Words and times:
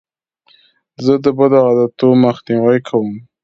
زه 1.05 1.13
د 1.23 1.25
بدو 1.37 1.59
عادتو 1.67 2.07
مخنیوی 2.23 2.79
کوم. 2.87 3.09